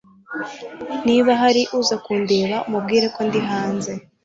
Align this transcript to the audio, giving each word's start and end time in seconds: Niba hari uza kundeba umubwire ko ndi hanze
Niba 1.07 1.31
hari 1.41 1.61
uza 1.79 1.95
kundeba 2.05 2.55
umubwire 2.67 3.07
ko 3.15 3.21
ndi 3.27 3.39
hanze 3.49 3.91